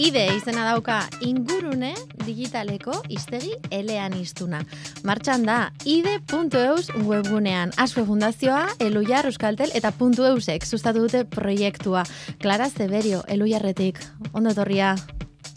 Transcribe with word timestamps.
Ide 0.00 0.22
izena 0.32 0.62
dauka 0.64 1.02
ingurune 1.20 1.90
digitaleko 2.24 2.94
iztegi 3.12 3.50
elean 3.68 4.14
iztuna. 4.16 4.62
Martxan 5.04 5.44
da 5.44 5.58
ide.eus 5.84 6.88
webgunean. 7.04 7.74
Aspe 7.76 8.06
Fundazioa, 8.08 8.62
Elujar 8.80 9.28
Euskaltel 9.28 9.74
eta 9.76 9.92
.eusek 9.92 10.64
sustatu 10.64 11.04
dute 11.04 11.26
proiektua. 11.28 12.06
Clara 12.40 12.70
Zeberio, 12.70 13.20
Elujarretik. 13.28 14.00
Ondo 14.32 14.54
torria, 14.56 14.94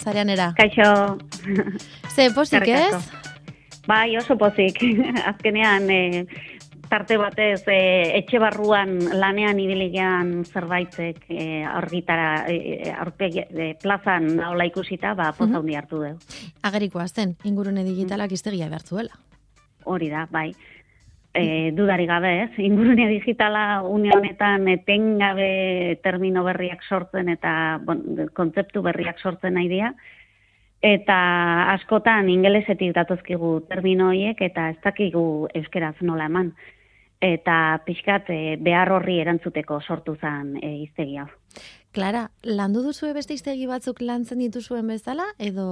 zarean 0.04 0.30
era. 0.30 0.52
Kaixo. 0.60 1.18
Ze 2.14 2.30
posik 2.36 2.68
ez? 2.68 3.00
Bai, 3.88 4.18
oso 4.18 4.36
pozik. 4.38 4.84
Azkenean, 5.32 5.90
eh, 5.90 6.26
tarte 6.94 7.16
batez 7.18 7.64
e, 7.74 7.78
etxe 8.20 8.38
barruan 8.38 9.00
lanean 9.18 9.58
ibiligean 9.58 10.44
zerbaitzek 10.46 11.24
e, 11.26 11.46
argitara 11.66 12.44
e, 12.52 12.92
aurpegi 12.94 13.42
e, 13.42 13.72
plazan 13.82 14.28
naola 14.38 14.68
ikusita 14.70 15.16
ba 15.18 15.32
poza 15.34 15.58
hundi 15.58 15.74
hartu 15.80 16.04
du. 16.04 16.12
Ageriko 16.70 17.02
azten, 17.02 17.34
ingurune 17.50 17.82
digitalak 17.88 18.36
iztegia 18.38 18.70
behartzuela. 18.70 19.18
Hori 19.90 20.10
da, 20.12 20.28
bai. 20.30 20.52
E, 21.34 21.72
dudari 21.74 22.06
gabe, 22.06 22.34
ez? 22.44 22.52
Ingurune 22.70 23.10
digitala 23.10 23.82
une 23.90 24.14
honetan 24.14 24.70
etengabe 24.76 25.98
termino 26.06 26.46
berriak 26.46 26.86
sortzen 26.86 27.34
eta 27.34 27.56
bon, 27.82 28.06
kontzeptu 28.38 28.86
berriak 28.86 29.18
sortzen 29.18 29.58
nahi 29.58 29.72
dira. 29.72 29.90
Eta 30.84 31.18
askotan 31.74 32.30
ingelesetik 32.30 32.94
datozkigu 32.94 33.64
termino 33.66 34.12
horiek 34.12 34.46
eta 34.46 34.70
ez 34.76 34.80
dakigu 34.86 35.26
euskeraz 35.58 35.96
nola 36.06 36.30
eman 36.30 36.54
eta 37.24 37.80
pixkat 37.86 38.30
e, 38.30 38.42
behar 38.60 38.92
horri 38.92 39.20
erantzuteko 39.24 39.80
sortu 39.82 40.18
zen 40.20 40.58
e, 40.60 40.76
iztegi 40.84 41.18
hau. 41.22 41.30
Klara, 41.94 42.24
landu 42.44 42.82
duzu 42.84 43.12
beste 43.14 43.36
iztegi 43.38 43.68
batzuk 43.70 44.02
lantzen 44.02 44.42
dituzuen 44.42 44.88
bezala, 44.90 45.28
edo 45.38 45.66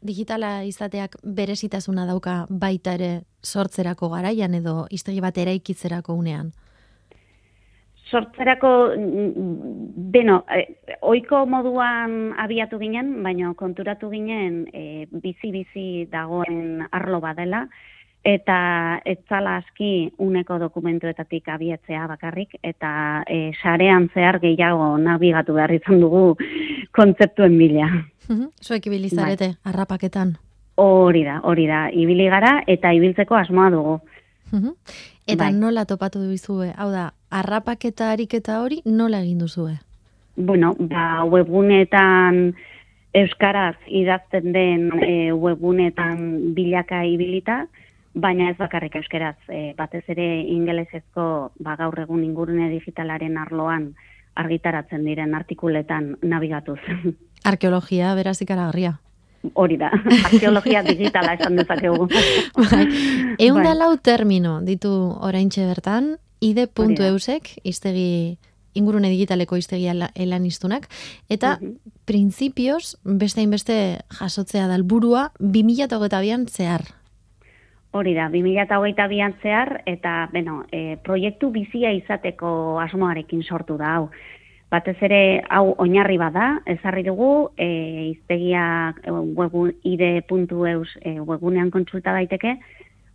digitala 0.00 0.62
izateak 0.64 1.18
berezitasuna 1.22 2.06
dauka 2.08 2.46
baita 2.48 2.96
ere 2.96 3.10
sortzerako 3.44 4.08
garaian 4.14 4.56
edo 4.56 4.86
iztegi 4.90 5.20
bat 5.20 5.38
eraikitzerako 5.38 6.16
unean? 6.16 6.50
Sortzerako, 8.08 8.70
beno, 10.16 10.40
e, 10.48 10.64
oiko 11.04 11.44
moduan 11.46 12.32
abiatu 12.40 12.80
ginen, 12.80 13.12
baina 13.22 13.52
konturatu 13.54 14.08
ginen 14.08 14.62
bizi-bizi 15.12 16.08
dagoen 16.10 16.86
arlo 16.88 17.20
badela, 17.20 17.66
eta 18.28 19.00
ez 19.08 19.18
zala 19.28 19.56
aski 19.62 20.10
uneko 20.20 20.58
dokumentuetatik 20.60 21.48
abiatzea 21.48 22.06
bakarrik, 22.10 22.58
eta 22.62 22.90
e, 23.24 23.52
sarean 23.62 24.10
zehar 24.12 24.40
gehiago 24.42 24.90
nabigatu 25.00 25.56
behar 25.56 25.72
izan 25.72 26.02
dugu 26.02 26.36
kontzeptuen 26.96 27.56
bila. 27.58 27.88
Zuek 28.66 28.90
ibilizarete, 28.90 29.52
bai. 29.54 29.72
arrapaketan? 29.72 30.36
Hori 30.78 31.24
da, 31.24 31.40
hori 31.48 31.66
da, 31.66 31.86
ibili 31.90 32.28
gara 32.30 32.58
eta 32.66 32.92
ibiltzeko 32.94 33.38
asmoa 33.38 33.70
dugu. 33.74 33.96
Eta 35.28 35.44
bai. 35.46 35.52
nola 35.56 35.84
topatu 35.88 36.20
duzue? 36.20 36.72
Hau 36.76 36.90
da, 36.92 37.10
arrapaketa 37.30 38.12
ariketa 38.12 38.60
hori 38.62 38.82
nola 38.84 39.22
egin 39.24 39.40
duzue? 39.40 39.78
Bueno, 40.36 40.74
ba, 40.78 41.24
webgunetan 41.24 42.52
euskaraz 43.16 43.76
idazten 43.88 44.52
den 44.52 44.90
e, 45.02 45.32
webgunetan 45.32 46.54
bilaka 46.54 47.02
ibilita, 47.08 47.64
baina 48.20 48.50
ez 48.50 48.56
bakarrik 48.58 48.96
euskeraz, 48.98 49.36
e, 49.48 49.72
batez 49.78 50.04
ere 50.10 50.26
ingelesezko 50.42 51.24
ba, 51.62 51.76
gaur 51.78 51.98
egun 52.02 52.24
ingurune 52.26 52.68
digitalaren 52.72 53.38
arloan 53.38 53.92
argitaratzen 54.38 55.04
diren 55.06 55.34
artikuletan 55.34 56.16
nabigatuz. 56.22 56.80
Arkeologia, 57.50 58.14
beraz 58.18 58.40
ikaragarria. 58.42 58.98
Hori 59.54 59.78
da, 59.78 59.92
arkeologia 60.30 60.82
digitala 60.86 61.36
esan 61.38 61.58
dezakegu. 61.60 62.08
bai. 62.58 62.84
Egun 63.38 63.62
da 63.62 63.72
bai. 63.72 63.78
lau 63.78 63.92
termino 64.02 64.58
ditu 64.66 64.92
oraintxe 65.30 65.66
bertan, 65.70 66.16
ide.eusek, 66.42 67.54
iztegi 67.66 68.38
ingurune 68.78 69.08
digitaleko 69.10 69.56
iztegi 69.58 69.88
elan 69.90 70.44
iztunak, 70.46 70.86
eta 71.30 71.56
uh 71.56 71.64
-huh. 71.64 71.94
printzipioz, 72.06 72.98
beste 73.02 73.42
inbeste 73.42 73.98
jasotzea 74.20 74.68
dalburua, 74.70 75.32
2008an 75.40 76.46
zehar, 76.46 76.84
Hori 77.90 78.12
da, 78.12 78.28
2008an 78.28 79.38
zehar, 79.42 79.70
eta, 79.88 80.28
beno, 80.32 80.60
e, 80.72 80.98
proiektu 81.04 81.48
bizia 81.50 81.92
izateko 81.96 82.50
asmoarekin 82.82 83.42
sortu 83.42 83.78
da, 83.80 83.94
hau. 83.96 84.10
Batez 84.68 84.98
ere, 85.00 85.20
hau 85.48 85.72
oinarri 85.80 86.18
bada, 86.20 86.58
ezarri 86.68 87.06
dugu, 87.06 87.48
e, 87.56 87.68
iztegia 88.10 88.66
e, 89.00 89.14
webun, 89.38 89.72
ide.eus 89.88 90.90
e, 91.00 91.14
webunean 91.24 91.72
kontsulta 91.72 92.12
daiteke, 92.12 92.58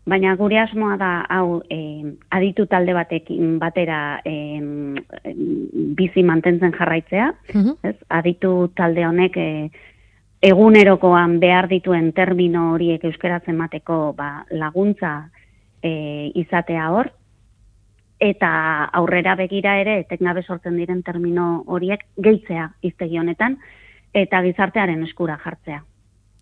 baina 0.09 0.33
gure 0.35 0.57
asmoa 0.59 0.97
da, 0.97 1.11
hau, 1.29 1.61
e, 1.69 1.79
aditu 2.33 2.65
talde 2.65 2.97
batekin 2.97 3.59
batera 3.61 4.19
e, 4.25 4.33
bizi 6.01 6.25
mantentzen 6.25 6.73
jarraitzea, 6.73 7.29
ez? 7.85 7.95
aditu 8.09 8.55
talde 8.75 9.05
honek 9.05 9.37
e, 9.37 9.49
egunerokoan 10.43 11.37
behar 11.39 11.69
dituen 11.71 12.11
termino 12.11 12.73
horiek 12.73 13.03
euskaraz 13.07 13.43
emateko 13.47 14.13
ba, 14.17 14.43
laguntza 14.51 15.29
e, 15.81 16.31
izatea 16.35 16.89
hor, 16.91 17.09
eta 18.23 18.49
aurrera 18.99 19.37
begira 19.39 19.77
ere, 19.79 20.01
eteknabe 20.03 20.43
sortzen 20.43 20.75
diren 20.79 21.01
termino 21.03 21.63
horiek 21.67 22.03
gehitzea 22.23 22.69
iztegi 22.83 23.19
honetan, 23.19 23.57
eta 24.13 24.41
gizartearen 24.45 25.03
eskura 25.07 25.39
jartzea. 25.43 25.81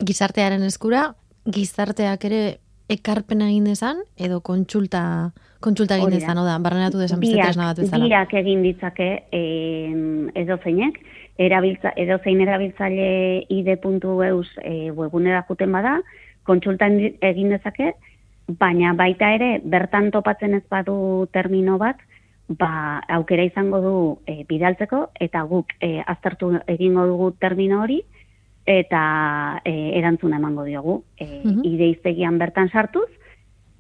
Gizartearen 0.02 0.66
eskura, 0.66 1.06
gizarteak 1.46 2.26
ere 2.30 2.42
ekarpen 2.92 3.46
egin 3.46 3.70
dezan, 3.70 4.02
edo 4.18 4.42
kontsulta, 4.42 5.04
kontsulta 5.62 5.98
egin 5.98 6.18
dezan, 6.18 6.42
oda, 6.42 6.58
barrenatu 6.60 7.00
dezan, 7.00 7.22
biak, 7.22 7.56
biak 8.02 8.34
egin 8.42 8.64
ditzake 8.66 9.10
edo 9.32 10.58
zeinek, 10.64 11.00
erabiltza, 11.42 11.94
edo 11.98 12.18
zein 12.24 12.42
erabiltzaile 12.44 13.10
ide.eus 13.50 14.48
e, 14.64 14.92
webunera 14.92 15.44
juten 15.50 15.72
bada, 15.72 16.00
kontsulta 16.48 16.90
egin 16.90 17.54
dezake, 17.54 17.94
baina 18.60 18.94
baita 18.98 19.32
ere, 19.36 19.52
bertan 19.64 20.12
topatzen 20.12 20.58
ez 20.58 20.64
badu 20.70 21.28
termino 21.34 21.78
bat, 21.82 22.02
ba, 22.48 23.02
aukera 23.18 23.46
izango 23.48 23.82
du 23.82 23.96
e, 24.28 24.42
bidaltzeko, 24.50 25.06
eta 25.20 25.44
guk 25.50 25.74
e, 25.80 26.00
aztertu 26.02 26.56
egingo 26.68 27.06
dugu 27.08 27.32
termino 27.40 27.82
hori, 27.86 28.02
eta 28.68 29.62
e, 29.66 29.74
erantzuna 30.00 30.38
emango 30.38 30.66
diogu. 30.68 31.02
E, 31.18 31.42
mm 31.46 31.66
Ideiztegian 31.72 32.38
bertan 32.42 32.70
sartuz, 32.70 33.10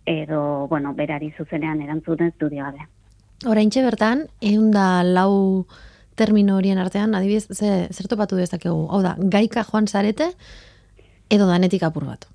edo, 0.05 0.67
bueno, 0.67 0.93
berari 0.93 1.31
zuzenean 1.37 1.81
erantzunez 1.81 2.33
du 2.39 2.49
digabe. 2.49 2.87
Horaintxe 3.45 3.83
bertan, 3.83 4.27
egun 4.41 4.71
da 4.71 5.03
lau 5.03 5.65
termino 6.15 6.57
horien 6.57 6.77
artean, 6.77 7.15
adibidez, 7.15 7.47
ze, 7.49 7.87
zer 7.89 8.07
topatu 8.07 8.37
dezakegu? 8.37 8.85
Hau 8.91 9.01
da, 9.01 9.15
gaika 9.17 9.63
joan 9.63 9.87
zarete, 9.87 10.31
edo 11.29 11.47
danetik 11.49 11.83
apur 11.83 12.05
bat? 12.05 12.27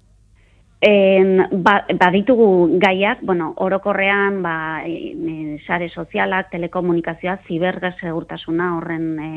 En, 0.86 1.62
ba, 1.64 1.78
baditugu 1.98 2.78
gaiak, 2.82 3.22
bueno, 3.22 3.52
orokorrean, 3.56 4.42
ba, 4.42 4.56
e, 4.84 5.58
sare 5.66 5.88
sozialak, 5.88 6.50
telekomunikazioa, 6.50 7.38
ziberga 7.48 7.94
segurtasuna, 8.00 8.74
horren 8.76 9.06
e, 9.18 9.30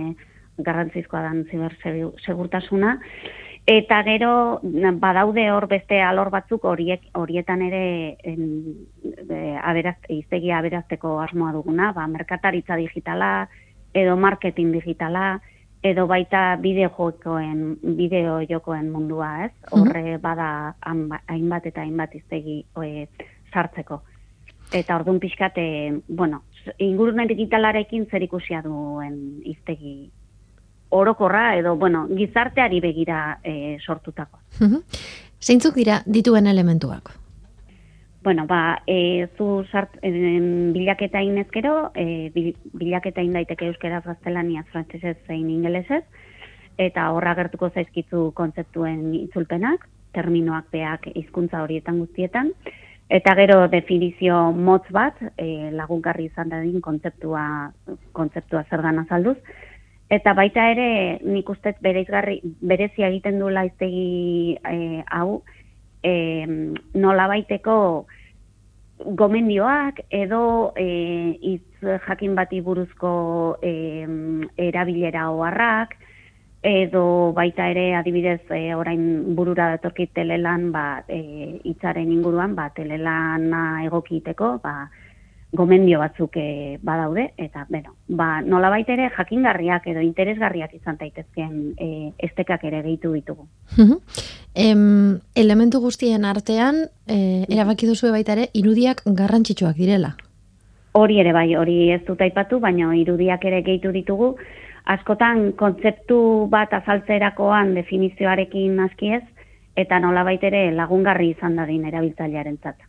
garrantzizkoa 0.57 1.22
dan 1.23 1.46
ziber 1.51 1.78
segurtasuna, 2.25 2.97
eta 3.69 4.02
gero 4.02 4.59
badaude 4.97 5.52
hor 5.53 5.68
beste 5.69 6.00
alor 6.02 6.31
batzuk 6.34 6.63
horiek 6.66 7.03
horietan 7.13 7.62
ere 7.62 8.18
en, 8.25 8.47
e, 9.30 9.57
aberaz, 9.62 10.00
iztegia 10.09 10.57
aberazteko 10.57 11.19
asmoa 11.22 11.52
duguna, 11.53 11.91
ba, 11.94 12.08
merkataritza 12.09 12.79
digitala, 12.79 13.47
edo 13.94 14.18
marketing 14.18 14.74
digitala, 14.74 15.40
edo 15.85 16.08
baita 16.09 16.58
bideo 16.58 16.90
jokoen, 16.97 17.78
bideo 17.84 18.40
jokoen 18.50 18.90
mundua, 18.90 19.46
ez? 19.46 19.53
Mhm. 19.70 19.82
Horre 19.82 20.17
bada 20.17 20.49
hainbat 20.82 21.70
eta 21.70 21.85
hainbat 21.85 22.16
iztegi 22.16 22.64
oe, 22.76 23.08
sartzeko. 23.53 24.02
Eta 24.73 24.96
orduan 24.97 25.20
pixkate, 25.20 26.02
bueno, 26.08 26.41
ingurune 26.78 27.28
digitalarekin 27.29 28.09
zer 28.09 28.26
ikusia 28.26 28.64
duen 28.66 29.44
iztegi 29.46 30.09
orokorra, 30.90 31.56
edo, 31.58 31.76
bueno, 31.76 32.08
gizarteari 32.08 32.80
begira 32.82 33.40
e, 33.44 33.78
sortutako. 33.86 34.40
Zeintzuk 35.40 35.76
dira 35.76 36.02
dituen 36.06 36.47
elementuak? 36.47 37.12
Bueno, 38.22 38.46
ba, 38.47 38.82
e, 38.86 39.28
zu 39.38 39.66
sart, 39.72 39.96
e, 40.02 40.12
bilaketa 40.74 41.22
inezkero, 41.24 41.91
e, 41.96 42.32
bilaketa 42.74 43.24
daiteke 43.24 43.70
euskeraz 43.70 44.03
gaztelania 44.03 44.66
frantzesez 44.74 45.18
zein 45.26 45.50
ingelesez, 45.50 46.03
eta 46.78 47.12
horra 47.16 47.35
gertuko 47.35 47.70
zaizkizu 47.70 48.32
kontzeptuen 48.35 49.14
itzulpenak, 49.22 49.88
terminoak 50.12 50.68
beak 50.72 51.08
hizkuntza 51.16 51.64
horietan 51.64 52.00
guztietan, 52.00 52.52
eta 53.09 53.34
gero 53.40 53.68
definizio 53.72 54.52
motz 54.52 54.85
bat, 54.92 55.16
e, 55.38 55.72
lagungarri 55.72 56.28
izan 56.28 56.50
dadin 56.50 56.82
kontzeptua, 56.82 57.72
kontzeptua 58.12 58.66
zer 58.70 58.84
azalduz, 58.85 59.38
Eta 60.09 60.34
baita 60.34 60.64
ere, 60.72 61.20
nik 61.22 61.50
ustez 61.53 61.76
bereizgarri, 61.85 62.40
berezia 62.66 63.11
egiten 63.11 63.38
du 63.38 63.50
laiztegi 63.53 64.56
e, 64.58 65.03
hau, 65.06 65.44
e, 66.02 66.14
nola 66.97 67.28
baiteko 67.29 67.76
gomendioak 69.20 70.02
edo 70.09 70.73
e, 70.76 70.88
iz 71.53 71.61
jakin 72.08 72.34
bati 72.35 72.61
buruzko 72.61 73.11
e, 73.61 73.73
erabilera 74.58 75.29
oharrak, 75.29 75.94
edo 76.66 77.32
baita 77.38 77.70
ere 77.72 77.94
adibidez 77.96 78.41
e, 78.52 78.73
orain 78.76 79.35
burura 79.35 79.70
datorkit 79.76 80.11
telelan 80.17 80.72
ba, 80.73 81.03
e, 81.08 81.59
itzaren 81.72 82.11
inguruan, 82.11 82.56
ba, 82.56 82.72
telelana 82.76 83.85
egokiteko, 83.85 84.58
ba, 84.64 84.90
gomendio 85.51 85.99
batzuk 85.99 86.37
e, 86.37 86.78
badaude, 86.81 87.31
eta, 87.37 87.66
bueno, 87.69 87.96
ba, 88.07 88.41
nola 88.41 88.69
ere 88.79 89.09
jakingarriak 89.16 89.87
edo 89.87 90.01
interesgarriak 90.01 90.73
izan 90.73 90.97
daitezkeen 90.97 91.73
e, 91.78 92.11
estekak 92.19 92.63
ere 92.63 92.81
gehitu 92.84 93.13
ditugu. 93.13 93.47
em, 94.53 95.19
elementu 95.35 95.79
guztien 95.79 96.25
artean, 96.25 96.90
e, 97.07 97.46
erabaki 97.49 97.87
duzu 97.87 98.11
baita 98.11 98.34
ere, 98.34 98.49
irudiak 98.53 99.01
garrantzitsuak 99.05 99.75
direla. 99.75 100.16
Hori 100.93 101.19
ere 101.19 101.34
bai, 101.34 101.55
hori 101.55 101.91
ez 101.91 102.03
dut 102.05 102.22
aipatu, 102.22 102.59
baina 102.59 102.93
irudiak 102.96 103.46
ere 103.46 103.61
gehitu 103.63 103.91
ditugu, 103.91 104.35
askotan 104.85 105.51
kontzeptu 105.53 106.47
bat 106.49 106.73
azaltzerakoan 106.73 107.73
definizioarekin 107.73 108.79
askiez, 108.85 109.23
eta 109.75 109.99
nola 109.99 110.25
ere 110.31 110.72
lagungarri 110.72 111.31
izan 111.31 111.55
dadin 111.55 111.85
erabiltzailearen 111.85 112.57
zat. 112.63 112.89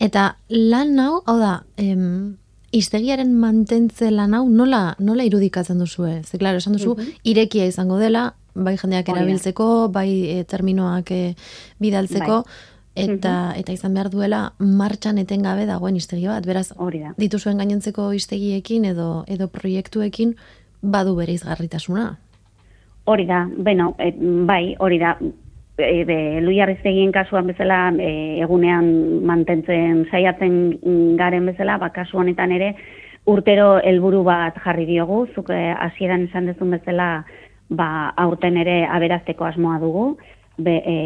Eta 0.00 0.36
lan 0.48 0.98
hau, 0.98 1.20
hau 1.26 1.38
da, 1.38 1.54
em, 1.76 2.36
iztegiaren 2.72 3.32
mantentze 3.34 4.10
lan 4.10 4.34
hau 4.34 4.44
nola, 4.48 4.94
nola 4.98 5.26
irudikatzen 5.26 5.78
duzu, 5.82 6.06
eh? 6.06 6.18
Ze, 6.22 6.38
klaro, 6.38 6.60
esan 6.62 6.76
duzu, 6.78 6.96
irekia 7.26 7.66
izango 7.66 7.98
dela, 7.98 8.30
bai 8.54 8.76
jendeak 8.78 9.08
erabiltzeko, 9.10 9.88
bai 9.92 10.08
e, 10.30 10.44
terminoak 10.48 11.10
e, 11.14 11.34
bidaltzeko, 11.82 12.40
bai. 12.44 13.04
eta 13.06 13.34
eta 13.58 13.74
izan 13.74 13.94
behar 13.94 14.10
duela 14.12 14.40
martxan 14.58 15.18
etengabe 15.22 15.66
dagoen 15.66 15.98
iztegi 15.98 16.26
bat, 16.30 16.46
beraz, 16.46 16.70
hori 16.76 17.02
da. 17.04 17.14
dituzuen 17.18 17.58
gainontzeko 17.62 18.10
iztegiekin 18.18 18.86
edo 18.92 19.24
edo 19.30 19.48
proiektuekin 19.48 20.34
badu 20.80 21.14
bere 21.18 21.34
izgarritasuna. 21.36 22.10
Hori 23.10 23.26
da, 23.26 23.44
bueno, 23.56 23.94
e, 23.98 24.12
bai, 24.46 24.76
hori 24.78 24.98
da, 25.02 25.16
e, 25.78 26.04
be, 26.04 26.40
luiarriztegien 26.40 27.12
kasuan 27.12 27.46
bezala 27.50 27.90
e, 27.98 28.40
egunean 28.44 28.88
mantentzen 29.26 30.06
saiatzen 30.10 31.16
garen 31.18 31.46
bezala, 31.52 31.78
ba, 31.78 31.90
kasu 31.94 32.18
honetan 32.18 32.52
ere 32.56 32.74
urtero 33.30 33.78
helburu 33.84 34.22
bat 34.24 34.58
jarri 34.64 34.86
diogu, 34.88 35.26
zuk 35.34 35.50
e, 35.54 35.62
hasieran 35.72 36.28
esan 36.28 36.50
dezun 36.50 36.76
bezala 36.76 37.24
ba, 37.70 38.12
aurten 38.16 38.56
ere 38.60 38.84
aberazteko 38.90 39.46
asmoa 39.46 39.78
dugu, 39.82 40.06
be, 40.58 40.76
e, 40.84 40.96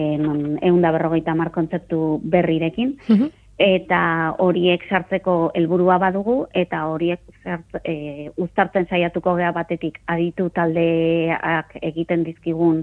eunda 0.67 0.93
berrogeita 0.95 1.35
mar 1.35 1.53
kontzeptu 1.55 2.21
berrirekin, 2.25 2.97
eta 3.61 4.35
horiek 4.43 4.83
sartzeko 4.91 5.53
helburua 5.55 5.99
badugu, 6.03 6.41
eta 6.55 6.87
horiek 6.91 7.21
zart, 7.45 7.79
e, 7.85 8.31
uztartzen 8.37 8.89
saiatuko 8.91 9.37
gea 9.39 9.53
batetik 9.55 10.01
aditu 10.11 10.49
taldeak 10.57 11.77
egiten 11.83 12.25
dizkigun 12.27 12.83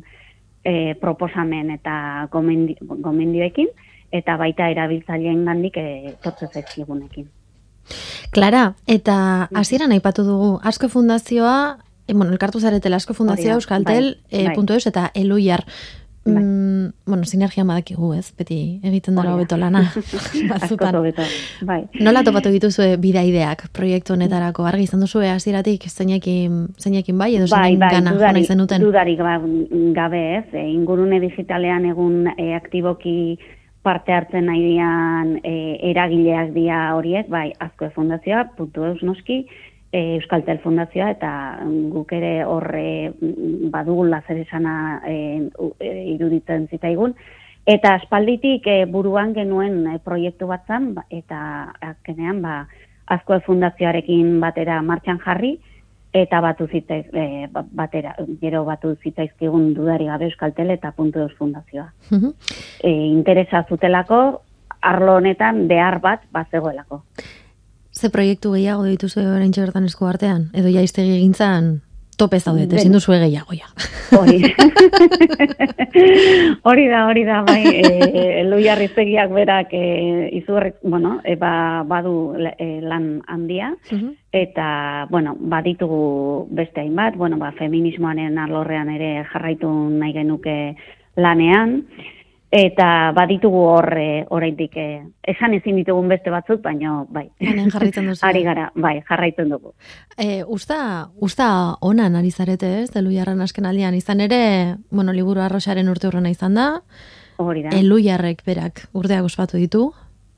e, 0.63 0.95
proposamen 1.01 1.71
eta 1.71 2.27
gomendioekin, 2.31 3.69
eta 4.11 4.35
baita 4.37 4.69
erabiltzaileen 4.71 5.45
gandik 5.45 5.77
e, 5.77 6.15
totze 6.23 6.49
zaizkigunekin. 6.51 7.29
Klara, 8.31 8.73
eta 8.87 9.15
hasieran 9.57 9.91
aipatu 9.95 10.23
dugu, 10.27 10.51
asko 10.63 10.89
fundazioa, 10.89 11.79
e, 12.07 12.13
bueno, 12.13 12.31
elkartu 12.31 12.59
zaretela 12.59 12.99
asko 13.01 13.15
fundazioa, 13.17 13.57
euskaltel, 13.59 14.15
bai, 14.31 14.45
e, 14.45 14.45
bai. 14.51 14.77
eta 14.85 15.09
eluiar. 15.13 15.65
Bai. 16.23 16.43
Mm, 16.43 16.93
bueno, 17.05 17.23
sinergia 17.25 17.63
badakigu, 17.65 18.11
ez? 18.13 18.27
Beti 18.37 18.79
egiten 18.85 19.15
dara 19.17 19.33
hobeto 19.33 19.57
lana. 19.57 19.87
Batzutan. 20.51 20.99
bai. 21.65 21.79
Nola 21.99 22.21
topatu 22.23 22.51
dituzu 22.53 22.85
bidaideak 23.01 23.69
proiektu 23.73 24.13
honetarako? 24.13 24.67
Argi 24.69 24.85
izan 24.85 25.01
duzu 25.01 25.23
hasieratik 25.25 25.87
zeinekin 25.89 26.67
zeinekin 26.77 27.17
bai 27.17 27.35
edo 27.35 27.47
bai, 27.49 27.75
bai, 27.75 27.89
gana 27.89 28.13
dudari, 28.13 28.45
zenuten? 28.45 28.85
Dudarik 28.85 29.17
ba, 29.17 29.39
gabe, 29.97 30.21
ez? 30.37 30.45
E, 30.53 30.67
ingurune 30.75 31.19
digitalean 31.25 31.89
egun 31.89 32.29
e, 32.37 32.53
aktiboki 32.53 33.39
parte 33.81 34.13
hartzen 34.13 34.45
nahi 34.45 34.61
dian 34.61 35.39
e, 35.41 35.55
eragileak 35.89 36.53
dia 36.53 36.91
horiek, 36.93 37.33
bai, 37.33 37.49
azko 37.57 37.89
fundazioa, 37.95 38.45
puntu 38.57 38.85
eus 38.85 39.01
noski, 39.01 39.47
e, 39.91 40.15
Euskaltel 40.15 40.59
Fundazioa 40.63 41.11
eta 41.15 41.31
guk 41.91 42.13
ere 42.15 42.33
horre 42.45 43.11
badugu 43.73 44.05
lazer 44.09 44.41
esana 44.45 45.01
e, 45.07 45.15
e, 45.79 45.91
iruditzen 46.15 46.67
zitaigun. 46.71 47.15
Eta 47.65 47.95
aspalditik 47.99 48.65
e, 48.67 48.85
buruan 48.89 49.35
genuen 49.35 49.83
e, 49.87 49.97
proiektu 50.03 50.47
bat 50.49 50.63
zan, 50.67 50.93
ba, 50.95 51.05
eta 51.09 51.41
azkenean 51.93 52.41
ba, 52.41 52.61
Azko 53.11 53.37
Fundazioarekin 53.45 54.39
batera 54.39 54.79
martxan 54.81 55.19
jarri, 55.19 55.57
eta 56.13 56.39
batu 56.43 56.67
zitaiz, 56.67 57.05
e, 57.13 57.47
ba, 57.51 57.63
batera, 57.63 58.15
gero 58.41 58.63
batu 58.65 58.95
zitaizkigun 59.03 59.73
dudari 59.75 60.07
gabe 60.09 60.27
Euskaltel 60.29 60.71
eta 60.73 60.91
puntu 60.95 61.19
eus 61.19 61.35
fundazioa. 61.37 61.91
e, 62.83 62.89
interesa 62.89 63.65
zutelako, 63.69 64.41
arlo 64.81 65.15
honetan 65.19 65.67
behar 65.67 65.99
bat 66.01 66.25
bat 66.31 66.49
zegoelako. 66.49 67.03
Ze 68.01 68.09
proiektu 68.09 68.55
gehiago 68.55 68.87
dituzu 68.89 69.21
orain 69.21 69.51
bertan 69.53 69.85
esku 69.85 70.07
artean? 70.09 70.47
Edo 70.57 70.71
ja 70.73 70.81
iztegi 70.81 71.11
egintzan 71.19 71.81
tope 72.17 72.39
zaude, 72.39 72.65
ezin 72.77 72.95
duzu 72.95 73.13
gehiago 73.13 73.53
ja. 73.53 73.67
Hori. 74.17 74.39
hori 76.69 76.85
da, 76.89 77.03
hori 77.09 77.23
da, 77.25 77.41
bai, 77.45 77.61
e, 77.69 78.43
luiarriztegiak 78.49 79.31
berak 79.33 79.73
e, 79.77 79.83
izurrek, 80.41 80.79
bueno, 80.81 81.19
e, 81.23 81.35
ba, 81.39 81.53
badu 81.87 82.33
e, 82.37 82.67
lan 82.81 83.07
handia, 83.27 83.71
eta, 84.33 84.67
bueno, 85.09 85.35
baditugu 85.39 86.47
beste 86.57 86.81
hainbat, 86.81 87.17
bueno, 87.21 87.37
ba, 87.41 87.53
feminismoaren 87.57 88.41
arlorrean 88.41 88.89
ere 88.97 89.13
jarraitu 89.31 89.69
nahi 90.01 90.17
genuke 90.17 90.57
lanean, 91.21 91.83
Eta 92.51 93.13
baditugu 93.15 93.59
hor 93.63 93.85
e, 93.95 94.25
oraindik 94.35 94.73
e, 94.75 94.85
esan 95.23 95.53
ezin 95.55 95.77
ditugun 95.79 96.09
beste 96.11 96.33
batzuk, 96.33 96.59
baina 96.65 96.97
bai. 97.07 97.29
Hemen 97.39 97.71
jarraitzen 97.71 98.09
duzu. 98.11 98.25
Ari 98.27 98.43
gara, 98.43 98.65
bai, 98.75 98.97
jarraitzen 99.07 99.53
dugu. 99.53 99.71
E, 100.19 100.43
usta, 100.43 101.07
usta 101.23 101.47
onan 101.79 102.19
ari 102.19 102.31
zarete, 102.31 102.73
ez? 102.81 102.89
Delu 102.91 103.15
jarran 103.15 103.39
asken 103.39 103.69
aldean 103.69 103.95
izan 103.95 104.19
ere, 104.27 104.41
bueno, 104.91 105.15
liburu 105.15 105.39
arroxaren 105.45 105.87
urte 105.87 106.11
urrena 106.11 106.33
izan 106.33 106.59
da. 106.59 106.67
Hori 107.39 107.63
da. 107.63 107.71
Elu 107.79 108.01
jarrek 108.03 108.43
berak 108.45 108.83
urdeak 108.91 109.31
ospatu 109.31 109.55
ditu. 109.55 109.87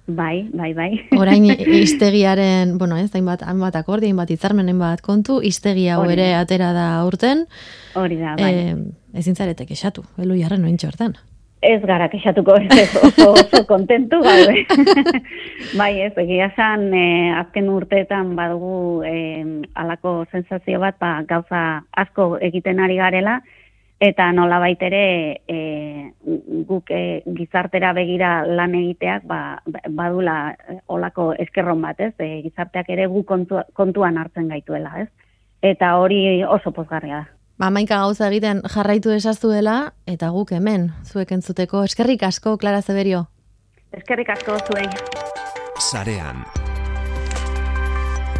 Bai, 0.06 0.52
bai, 0.54 0.70
bai. 0.78 0.92
Orain 1.18 1.50
istegiaren, 1.82 2.78
bueno, 2.78 3.02
ez, 3.02 3.10
hainbat, 3.18 3.42
hainbat 3.42 3.82
akordi, 3.82 4.12
hainbat 4.14 4.38
izarmen, 4.38 4.70
hainbat 4.70 5.02
kontu, 5.02 5.42
istegia 5.42 5.98
hau 5.98 6.06
ere 6.14 6.36
atera 6.38 6.76
da 6.78 6.88
urten. 7.10 7.48
Hori 7.98 8.22
da, 8.22 8.38
bai. 8.38 8.54
E, 8.54 8.82
ezin 9.18 9.34
zaretek 9.34 9.74
esatu, 9.74 10.06
elu 10.22 10.38
jarren 10.38 10.62
noin 10.62 10.78
txortan 10.78 11.18
ez 11.64 11.82
gara 11.88 12.10
kexatuko 12.12 12.56
ez 12.60 12.92
oso, 13.00 13.32
oso 13.32 13.64
kontentu 13.68 14.20
gaude. 14.22 14.66
bai 15.80 15.92
ez, 16.06 16.14
egia 16.20 16.52
san, 16.58 16.90
e, 16.94 17.32
azken 17.40 17.70
urteetan 17.72 18.36
badugu 18.38 19.04
e, 19.08 19.16
alako 19.80 20.24
sensazio 20.32 20.80
bat, 20.84 21.00
ba, 21.00 21.16
gauza 21.30 21.84
asko 22.04 22.34
egiten 22.42 22.82
ari 22.84 23.00
garela, 23.00 23.40
eta 24.04 24.32
nola 24.36 24.60
baitere 24.60 25.04
e, 25.48 25.60
guk 26.68 26.92
e, 26.92 27.22
gizartera 27.38 27.94
begira 27.96 28.34
lan 28.46 28.76
egiteak 28.76 29.24
ba, 29.30 29.62
badula 29.90 30.56
olako 30.92 31.32
eskerron 31.40 31.82
bat, 31.86 32.02
ez? 32.04 32.14
E, 32.20 32.42
gizarteak 32.44 32.90
ere 32.92 33.08
gu 33.08 33.24
kontuan 33.24 34.20
hartzen 34.20 34.52
gaituela, 34.52 34.98
ez? 35.06 35.08
Eta 35.64 35.96
hori 36.02 36.44
oso 36.44 36.76
pozgarria 36.76 37.24
da. 37.24 37.43
Ba, 37.58 37.70
maika 37.70 38.00
gauza 38.02 38.28
egiten 38.32 38.64
jarraitu 38.74 39.14
esaztu 39.14 39.52
dela, 39.54 39.94
eta 40.10 40.32
guk 40.34 40.52
hemen, 40.58 40.90
zuek 41.06 41.32
entzuteko. 41.36 41.84
Eskerrik 41.86 42.24
asko, 42.26 42.58
Clara 42.58 42.82
Zeberio. 42.82 43.28
Eskerrik 43.94 44.30
asko, 44.34 44.58
zuei. 44.66 44.88
Sarean. 45.80 46.42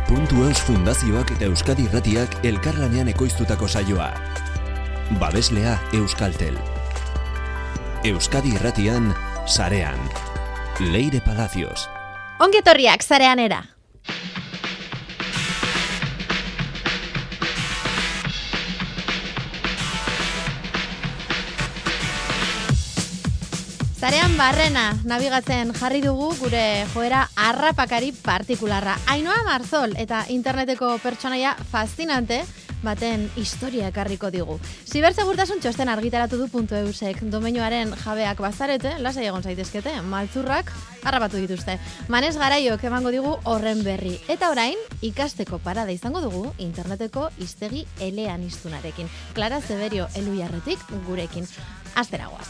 Puntu 0.08 0.44
eus 0.48 0.60
fundazioak 0.66 1.32
eta 1.36 1.46
Euskadi 1.46 1.86
Ratiak 1.94 2.40
elkarlanean 2.46 3.08
ekoiztutako 3.14 3.68
saioa. 3.68 4.10
Babeslea 5.22 5.78
Euskaltel. 5.94 6.58
Euskadi 8.10 8.58
Ratian, 8.58 9.14
Sarean. 9.46 10.00
Leire 10.80 11.22
Palacios. 11.22 11.88
Ongetorriak, 12.40 13.06
Sarean 13.06 13.40
era. 13.40 13.62
Barrena 24.34 24.96
nabigatzen 25.06 25.76
jarri 25.78 26.00
dugu 26.02 26.32
gure 26.40 26.86
joera 26.94 27.28
harrapakari 27.38 28.10
partikularra. 28.26 28.96
Ainoa 29.14 29.44
Marzol 29.46 29.94
eta 30.02 30.24
interneteko 30.34 30.96
pertsonaia 31.04 31.52
fascinante, 31.70 32.40
baten 32.82 33.28
historia 33.38 33.88
ekarriko 33.92 34.32
digu. 34.34 34.58
Zibersegurtasun 34.90 35.62
txosten 35.62 35.92
argitaratu 35.94 36.40
du 36.42 36.48
puntu 36.52 36.76
eusek, 36.80 37.22
domenioaren 37.30 37.94
jabeak 38.04 38.42
bazarete, 38.42 38.96
lasai 39.06 39.28
egon 39.30 39.46
zaitezkete, 39.46 39.94
maltzurrak 40.10 40.72
harrapatu 41.04 41.38
dituzte. 41.38 41.78
Manez 42.10 42.34
garaiok 42.38 42.84
emango 42.90 43.14
digu 43.14 43.36
horren 43.44 43.84
berri. 43.86 44.18
Eta 44.28 44.50
orain, 44.52 44.82
ikasteko 45.02 45.62
parada 45.64 45.94
izango 45.94 46.26
dugu 46.26 46.48
interneteko 46.58 47.30
iztegi 47.38 47.86
elean 48.02 48.44
iztunarekin. 48.50 49.12
Clara 49.38 49.62
Zeberio 49.62 50.10
eluiarretik 50.18 50.90
gurekin. 51.08 51.48
Azteragoaz. 51.96 52.50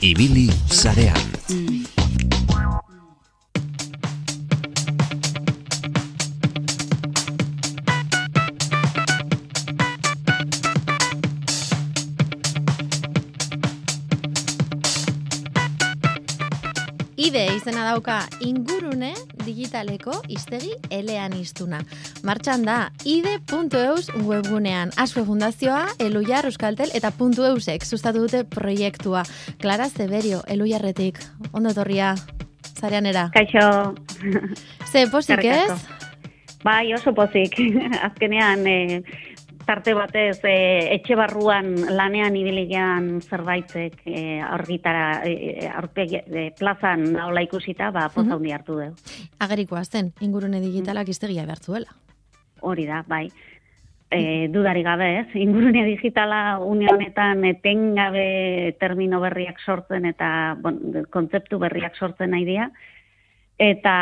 Ibili 0.00 0.50
zarean. 0.70 1.95
Ide 17.36 17.52
izena 17.52 17.82
dauka 17.84 18.14
ingurune 18.40 19.10
digitaleko 19.44 20.14
iztegi 20.32 20.70
elean 20.88 21.34
iztuna. 21.36 21.82
Martxan 22.24 22.62
da, 22.64 22.76
ide.eus 23.04 24.06
webgunean. 24.24 24.94
Asue 24.96 25.26
Fundazioa, 25.28 25.82
Elujar 26.00 26.48
Euskaltel 26.48 26.94
eta 26.96 27.10
.eusek 27.20 27.84
sustatu 27.84 28.22
dute 28.24 28.40
proiektua. 28.48 29.26
Clara 29.60 29.90
Zeberio, 29.90 30.40
Elujarretik, 30.48 31.20
ondo 31.52 31.74
etorria, 31.76 32.14
zareanera. 32.72 33.28
Kaixo. 33.36 33.92
Ze, 34.88 35.04
Eskerrik 35.04 35.44
ez? 35.44 35.76
Bai, 36.64 36.94
oso 36.94 37.12
pozik. 37.12 37.60
Azkenean, 38.08 38.64
e, 38.66 39.02
tarte 39.66 39.92
batez, 39.98 40.38
e, 40.46 40.94
etxe 40.94 41.16
barruan 41.18 41.74
lanean 41.98 42.36
ibiligean 42.38 43.20
zerbaitzek 43.20 43.98
e, 44.06 44.40
argitara, 44.40 45.22
e, 45.26 45.66
aurpegi, 45.68 46.22
e, 46.22 46.46
plazan 46.56 47.04
daola 47.16 47.42
ikusita, 47.44 47.90
ba, 47.90 48.06
poza 48.14 48.38
hundi 48.38 48.54
hartu 48.54 48.78
du. 48.78 48.88
Agerikoa 49.42 49.82
zen, 49.84 50.12
ingurune 50.22 50.62
digitalak 50.62 51.10
iztegia 51.10 51.44
behartzuela. 51.44 51.90
Hori 52.62 52.86
da, 52.86 53.02
bai. 53.08 53.26
E, 54.06 54.46
dudari 54.54 54.84
gabe, 54.86 55.08
ez? 55.20 55.28
Ingurune 55.46 55.82
digitala 55.84 56.58
une 56.62 56.86
honetan 56.92 57.44
etengabe 57.44 58.76
termino 58.78 59.20
berriak 59.20 59.58
sortzen 59.66 60.06
eta 60.06 60.28
bon, 60.62 60.78
kontzeptu 61.10 61.58
berriak 61.58 61.98
sortzen 61.98 62.30
nahi 62.36 62.46
dira. 62.46 62.70
Eta 63.58 63.96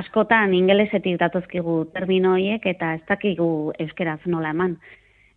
askotan 0.00 0.54
ingelesetik 0.56 1.18
datozkigu 1.20 1.84
termino 1.92 2.32
horiek 2.34 2.66
eta 2.66 2.94
ez 2.96 3.02
dakigu 3.06 3.48
euskeraz 3.78 4.20
nola 4.26 4.50
eman. 4.56 4.78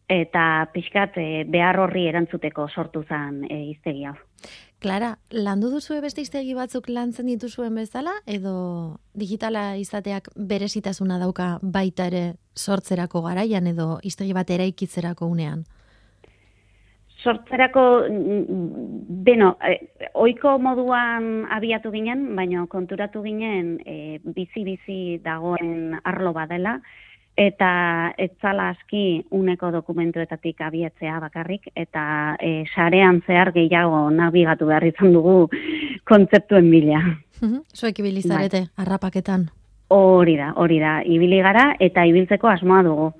Eta 0.07 0.69
pixkat 0.71 1.17
e, 1.19 1.43
behar 1.51 1.81
horri 1.83 2.05
erantzuteko 2.07 2.69
sortu 2.71 3.03
zen 3.03 3.43
e, 3.49 3.57
iztegi 3.73 4.05
hau. 4.07 4.15
Clara, 4.79 5.15
landu 5.33 5.71
duzue 5.73 5.97
beste 6.03 6.21
iztegi 6.21 6.53
batzuk 6.53 6.87
lantzen 6.87 7.25
dituzuen 7.27 7.75
bezala, 7.75 8.13
edo 8.29 8.99
digitala 9.17 9.71
izateak 9.81 10.29
berezitasuna 10.37 11.17
dauka 11.17 11.57
baita 11.61 12.05
ere 12.11 12.21
sortzerako 12.53 13.23
garaian 13.25 13.67
edo 13.67 13.97
iztegi 14.03 14.35
bat 14.37 14.53
eraikitzerako 14.53 15.27
unean? 15.33 15.65
Sortzerako, 17.23 17.83
mm, 18.07 18.61
beno, 19.25 19.57
eh, 19.65 20.11
oiko 20.13 20.59
moduan 20.59 21.47
abiatu 21.51 21.91
ginen, 21.91 22.35
baina 22.35 22.67
konturatu 22.69 23.23
ginen 23.25 23.79
eh, 23.83 24.19
bizi-bizi 24.23 25.19
dagoen 25.25 25.97
arlo 26.03 26.31
badela, 26.37 26.77
eta 27.37 28.13
etzala 28.17 28.71
aski 28.73 29.23
uneko 29.31 29.69
dokumentuetatik 29.71 30.61
abiatzea 30.61 31.19
bakarrik, 31.21 31.69
eta 31.75 32.35
eh, 32.41 32.65
sarean 32.73 33.21
zehar 33.27 33.53
gehiago 33.53 34.09
nabigatu 34.11 34.65
behar 34.65 34.87
izan 34.89 35.13
dugu 35.13 35.49
kontzeptuen 36.09 36.69
bila. 36.71 37.01
Zuek 37.75 37.99
ibilizarete, 37.99 38.67
harrapaketan. 38.75 39.49
Hori 39.93 40.35
da, 40.35 40.51
hori 40.57 40.79
da, 40.81 40.99
ibili 41.05 41.39
gara 41.45 41.69
eta 41.79 42.03
ibiltzeko 42.09 42.49
asmoa 42.49 42.83
dugu. 42.83 43.11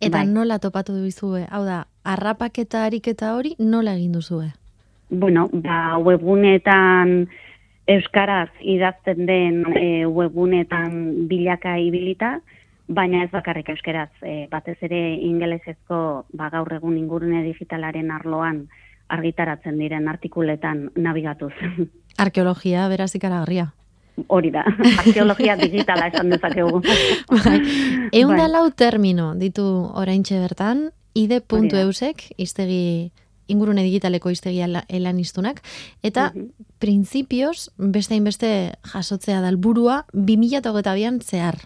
Eta 0.00 0.18
Bai. 0.18 0.26
nola 0.26 0.58
topatu 0.58 0.94
duzue? 0.94 1.46
Hau 1.50 1.64
da, 1.64 1.84
harrapaketa 2.04 2.84
ariketa 2.84 3.34
hori 3.34 3.54
nola 3.58 3.94
egin 3.96 4.12
duzue? 4.12 4.50
bueno, 5.10 5.48
ba, 5.52 5.98
webgunetan 5.98 7.28
euskaraz 7.88 8.50
idazten 8.60 9.26
den 9.26 9.62
e, 9.76 10.06
webgunetan 10.06 11.28
bilaka 11.28 11.78
ibilita, 11.80 12.38
baina 12.88 13.22
ez 13.24 13.30
bakarrik 13.30 13.68
euskaraz, 13.68 14.10
e, 14.22 14.46
batez 14.50 14.76
ere 14.82 15.14
ingelesezko 15.22 16.26
ba, 16.32 16.48
gaur 16.50 16.72
egun 16.72 16.96
ingurune 16.98 17.42
digitalaren 17.44 18.10
arloan 18.10 18.68
argitaratzen 19.08 19.78
diren 19.78 20.08
artikuletan 20.08 20.90
nabigatuz. 20.96 21.52
Arkeologia, 22.18 22.88
beraz 22.88 23.14
ikaragarria. 23.14 23.68
Hori 24.26 24.50
da, 24.50 24.64
arkeologia 25.04 25.54
digitala 25.56 26.08
esan 26.08 26.30
dezakegu. 26.30 26.80
Bai. 27.44 27.60
Eun 28.12 28.34
da 28.36 28.44
Bai. 28.48 28.50
lau 28.50 28.70
termino 28.70 29.34
ditu 29.38 29.64
oraintxe 29.94 30.40
bertan, 30.42 30.88
ide.eusek, 31.14 32.32
iztegi 32.36 33.12
ingurune 33.48 33.82
digitaleko 33.86 34.28
iztegi 34.30 34.60
ala- 34.62 34.84
elan 34.88 35.18
iztunak, 35.22 35.62
eta 36.02 36.32
Mhm. 36.34 36.48
printzipioz 36.78 37.70
beste 37.78 38.14
hainbeste 38.14 38.72
jasotzea 38.92 39.40
dalburua 39.40 40.04
2008an 40.12 41.20
zehar. 41.22 41.56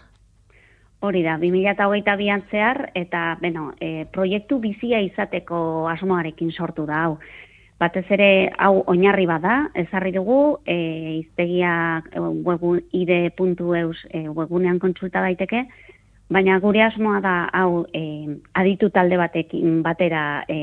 Hori 1.03 1.19
da, 1.25 1.35
2008an 1.37 2.45
zehar, 2.49 2.77
eta, 2.95 3.37
beno, 3.41 3.73
e, 3.83 4.05
proiektu 4.13 4.61
bizia 4.63 5.01
izateko 5.03 5.89
asmoarekin 5.91 6.51
sortu 6.55 6.85
da, 6.87 7.01
hau. 7.09 7.17
Batez 7.81 8.05
ere, 8.15 8.27
hau 8.63 8.85
oinarri 8.87 9.25
bada, 9.27 9.57
ezarri 9.75 10.13
dugu, 10.15 10.59
e, 10.63 10.77
iztegia 11.17 11.73
e, 12.07 12.21
webun, 12.47 12.79
ide.eus 12.95 14.05
e, 14.13 14.29
webunean 14.29 14.79
kontsulta 14.79 15.19
daiteke, 15.25 15.65
baina 16.31 16.55
gure 16.63 16.85
asmoa 16.85 17.19
da, 17.19 17.35
hau, 17.51 17.83
e, 17.91 18.39
aditu 18.55 18.87
talde 18.95 19.19
batekin 19.19 19.81
batera 19.83 20.45
e, 20.47 20.57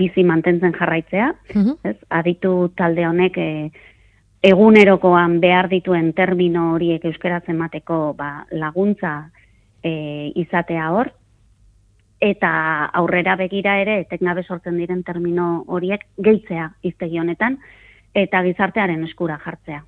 bizi 0.00 0.24
mantentzen 0.24 0.72
jarraitzea, 0.72 1.34
Mhm. 1.54 1.76
ez? 1.84 1.96
Aditu 2.08 2.70
talde 2.80 3.04
honek 3.06 3.36
e, 3.36 3.70
egunerokoan 4.42 5.38
behar 5.40 5.68
dituen 5.68 6.12
termino 6.16 6.72
horiek 6.74 7.04
euskaraz 7.04 7.42
emateko 7.52 8.14
ba, 8.16 8.46
laguntza 8.50 9.30
e, 9.82 10.32
izatea 10.40 10.90
hor, 10.92 11.12
eta 12.20 12.50
aurrera 13.00 13.36
begira 13.36 13.78
ere 13.80 14.00
etengabe 14.04 14.44
sortzen 14.44 14.76
diren 14.80 15.02
termino 15.04 15.64
horiek 15.68 16.06
gehitzea 16.18 16.70
iztegi 16.82 17.20
honetan, 17.20 17.58
eta 18.14 18.42
gizartearen 18.44 19.04
eskura 19.04 19.38
jartzea. 19.44 19.84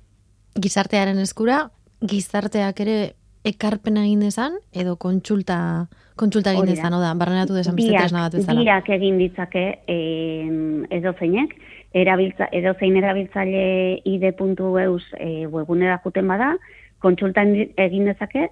Gizartearen 0.61 1.19
eskura, 1.21 1.67
gizarteak 2.01 2.79
ere 2.85 2.97
ekarpena 3.43 4.05
egin 4.07 4.21
dezan, 4.23 4.57
edo 4.71 4.95
kontsulta, 4.95 5.87
kontsulta 6.15 6.53
egin 6.53 6.69
dezan, 6.71 6.93
oda, 6.95 7.13
barrenatu 7.19 7.55
dezan 7.57 7.75
beste 7.75 7.91
tresna 7.97 8.25
bat 8.27 8.37
bezala. 8.39 8.61
biak 8.61 8.89
egin 8.95 9.17
ditzake 9.19 9.63
em, 9.87 10.85
edozeinek, 10.89 11.55
erabiltza, 11.93 12.47
edozein 12.51 12.97
erabiltzaile 12.97 13.65
ide.eus 14.09 15.03
e, 15.19 15.45
webunera 15.47 15.99
juten 16.05 16.27
bada, 16.27 16.53
kontsulta 17.03 17.43
endi- 17.43 17.71
egin 17.77 18.05
dezake, 18.09 18.47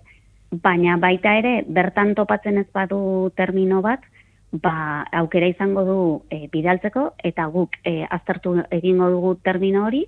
baina 0.51 0.97
baita 0.99 1.37
ere 1.39 1.61
bertan 1.67 2.13
topatzen 2.15 2.57
ez 2.59 2.67
badu 2.73 3.31
termino 3.35 3.81
bat, 3.81 4.03
ba, 4.51 5.05
aukera 5.15 5.47
izango 5.47 5.85
du 5.87 5.99
e, 6.29 6.47
bidaltzeko, 6.51 7.13
eta 7.23 7.45
guk 7.47 7.79
e, 7.85 8.03
aztertu 8.09 8.57
egingo 8.69 9.09
dugu 9.09 9.35
termino 9.43 9.85
hori, 9.87 10.05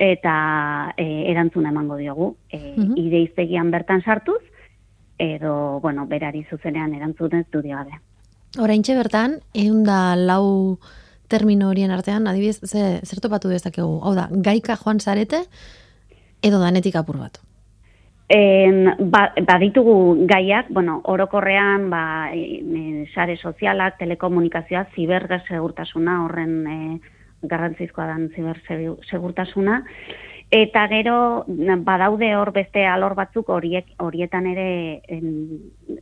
eta 0.00 0.94
e, 0.96 1.30
erantzuna 1.30 1.68
emango 1.68 1.96
diogu. 1.96 2.36
E, 2.48 2.74
Mhm. 2.76 2.96
ide 2.96 3.20
iztegian 3.20 3.70
bertan 3.70 4.02
sartuz, 4.02 4.40
edo, 5.18 5.78
bueno, 5.80 6.06
berari 6.06 6.46
zuzenean 6.48 6.94
erantzunez 6.94 7.46
du 7.52 7.60
gabe. 7.62 8.00
Oraintxe 8.58 8.96
bertan, 8.96 9.40
eun 9.52 9.84
da 9.84 10.16
lau 10.16 10.78
termino 11.28 11.68
horien 11.68 11.90
artean, 11.90 12.26
adibidez, 12.26 12.58
ze, 12.64 13.00
zer 13.04 13.20
topatu 13.20 13.48
dezakegu? 13.48 14.00
Hau 14.02 14.14
da, 14.14 14.28
gaika 14.30 14.76
joan 14.76 14.98
zarete, 15.00 15.44
edo 16.42 16.58
danetik 16.58 16.96
apur 16.96 17.18
bat. 17.18 17.38
En, 18.32 18.94
ba, 19.10 19.32
baditugu 19.46 20.26
gaiak, 20.26 20.68
bueno, 20.70 21.00
orokorrean 21.04 21.90
ba, 21.90 22.30
e, 22.32 22.62
e, 22.62 23.06
sare 23.14 23.36
sozialak, 23.36 23.98
telekomunikazioa, 23.98 24.86
zibersegurtasuna, 24.94 26.24
horren 26.24 26.66
e, 26.66 27.00
garrantzizkoa 27.42 28.06
dan 28.06 28.28
zibersegurtasuna, 28.34 29.80
eta 30.50 30.86
gero 30.90 31.44
badaude 31.86 32.34
hor 32.34 32.50
beste 32.52 32.82
alor 32.86 33.14
batzuk 33.14 33.48
horiek 33.54 33.94
horietan 34.02 34.48
ere 34.50 35.00
en, 35.08 35.28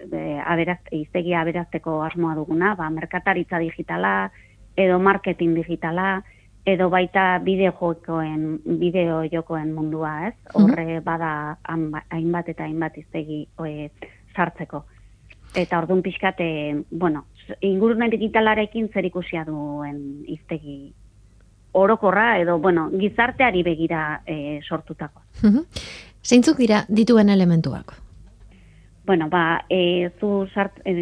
e, 0.08 0.40
aberaz, 0.40 0.80
iztegia 0.90 1.42
aberazteko 1.42 2.00
asmoa 2.02 2.34
duguna, 2.34 2.74
ba, 2.74 2.88
merkataritza 2.90 3.60
digitala, 3.60 4.30
edo 4.76 4.98
marketing 4.98 5.54
digitala, 5.58 6.22
edo 6.68 6.88
baita 6.92 7.38
bideojokoen, 7.44 8.60
bideojokoen 8.80 9.72
mundua, 9.74 10.28
ez? 10.28 10.36
Horre 10.56 11.00
bada 11.04 11.58
hainbat 11.68 12.48
eta 12.48 12.64
hainbat 12.64 12.96
iztegi 13.00 13.44
e, 13.64 13.90
sartzeko. 14.34 14.84
Eta 15.56 15.78
orduan 15.80 16.02
pixkat, 16.04 16.40
e, 16.40 16.84
bueno, 16.90 17.26
ingurune 17.60 18.08
digitalarekin 18.12 18.88
zer 18.92 19.08
ikusia 19.08 19.44
duen 19.48 20.24
iztegi 20.28 20.94
orokorra 21.78 22.38
edo, 22.40 22.58
bueno, 22.58 22.88
gizarteari 22.90 23.62
begira 23.62 24.22
e, 24.26 24.60
sortutako. 24.68 25.22
Zeintzuk 26.24 26.58
dira 26.58 26.84
dituen 26.88 27.30
elementuak? 27.30 27.94
Bueno, 29.08 29.30
ba, 29.30 29.64
e, 29.70 30.10
zu 30.20 30.46
sart, 30.52 30.82
e, 30.84 30.92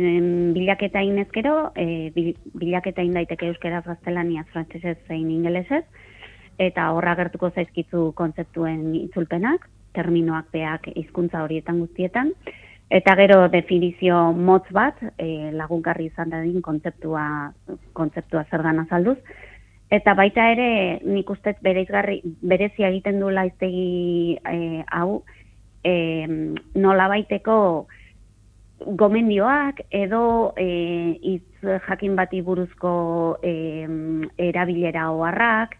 bilaketa 0.55 1.03
inezkero, 1.03 1.73
e, 1.75 2.13
bilaketa 2.55 3.03
indaiteke 3.03 3.49
euskeraz 3.51 3.83
gaztelaniaz, 3.83 4.47
frantzesez 4.53 5.01
zein 5.09 5.27
ingelesez, 5.35 5.83
eta 6.63 6.93
horra 6.95 7.17
gertuko 7.19 7.51
zaizkizu 7.51 8.13
kontzeptuen 8.15 8.95
itzulpenak, 9.01 9.67
terminoak 9.99 10.53
beak 10.55 10.87
hizkuntza 10.95 11.43
horietan 11.43 11.81
guztietan, 11.83 12.31
eta 12.95 13.17
gero 13.19 13.49
definizio 13.51 14.21
motz 14.33 14.71
bat, 14.71 15.03
e, 15.19 15.51
lagungarri 15.59 16.07
izan 16.13 16.31
dadin 16.31 16.63
kontzeptua, 16.63 17.27
kontzeptua 17.93 18.47
zer 18.51 18.63
azalduz, 18.71 19.19
Eta 19.91 20.15
baita 20.19 20.49
ere, 20.51 20.99
nik 21.07 21.29
ustez 21.31 21.55
bereizgarri, 21.63 22.19
berezi 22.43 22.83
egiten 22.89 23.21
du 23.23 23.31
laiztegi 23.31 24.35
e, 24.43 24.83
hau, 24.91 25.23
e, 25.87 26.27
nola 26.75 27.07
baiteko 27.13 27.87
gomendioak 28.99 29.85
edo 29.95 30.53
e, 30.59 30.67
itz 31.35 31.79
jakin 31.87 32.17
bati 32.19 32.43
buruzko 32.43 32.95
e, 33.43 33.53
erabilera 34.49 35.11
oharrak, 35.13 35.79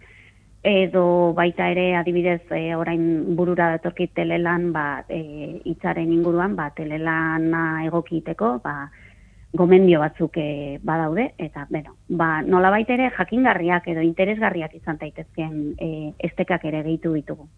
edo 0.67 1.33
baita 1.35 1.69
ere 1.71 1.89
adibidez 1.97 2.43
e, 2.51 2.75
orain 2.75 3.37
burura 3.37 3.69
datorkit 3.75 4.15
telelan 4.15 4.73
ba, 4.73 5.05
e, 5.09 5.61
itzaren 5.73 6.13
inguruan, 6.13 6.57
ba, 6.59 6.71
telelana 6.79 7.85
egokiteko, 7.87 8.57
ba, 8.63 8.89
gomendio 9.53 10.01
batzuk 10.01 10.37
e, 10.37 10.79
badaude, 10.83 11.31
eta, 11.39 11.67
bueno, 11.71 11.97
ba, 12.09 12.43
nola 12.43 12.71
ere 12.79 13.11
jakingarriak 13.17 13.89
edo 13.89 14.03
interesgarriak 14.03 14.75
izan 14.75 14.99
daitezkeen 15.01 15.75
e, 15.79 16.13
estekak 16.19 16.65
ere 16.65 16.83
gehitu 16.83 17.13
ditugu. 17.15 17.49